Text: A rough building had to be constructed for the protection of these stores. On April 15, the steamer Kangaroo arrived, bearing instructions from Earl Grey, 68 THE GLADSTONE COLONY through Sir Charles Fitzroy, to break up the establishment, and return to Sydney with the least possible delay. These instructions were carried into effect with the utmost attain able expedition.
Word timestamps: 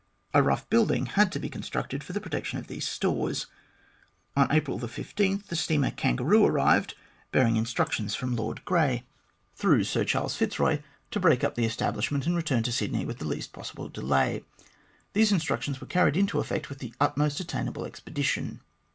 A 0.33 0.41
rough 0.41 0.67
building 0.67 1.05
had 1.05 1.31
to 1.31 1.37
be 1.37 1.47
constructed 1.47 2.03
for 2.03 2.11
the 2.11 2.19
protection 2.19 2.57
of 2.57 2.65
these 2.65 2.87
stores. 2.87 3.45
On 4.35 4.51
April 4.51 4.79
15, 4.79 5.43
the 5.47 5.55
steamer 5.55 5.91
Kangaroo 5.91 6.43
arrived, 6.43 6.95
bearing 7.31 7.55
instructions 7.55 8.15
from 8.15 8.33
Earl 8.33 8.55
Grey, 8.65 9.03
68 9.03 9.03
THE 9.03 9.03
GLADSTONE 9.03 9.27
COLONY 9.27 9.57
through 9.75 9.83
Sir 9.83 10.03
Charles 10.03 10.35
Fitzroy, 10.35 10.79
to 11.11 11.19
break 11.19 11.43
up 11.43 11.53
the 11.53 11.65
establishment, 11.65 12.25
and 12.25 12.35
return 12.35 12.63
to 12.63 12.71
Sydney 12.71 13.05
with 13.05 13.19
the 13.19 13.27
least 13.27 13.53
possible 13.53 13.89
delay. 13.89 14.43
These 15.13 15.31
instructions 15.31 15.79
were 15.79 15.85
carried 15.85 16.17
into 16.17 16.39
effect 16.39 16.69
with 16.69 16.79
the 16.79 16.95
utmost 16.99 17.39
attain 17.39 17.67
able 17.67 17.85
expedition. 17.85 18.61